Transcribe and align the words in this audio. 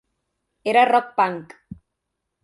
Era 0.71 0.85
rock 0.89 1.11
punk. 1.19 1.53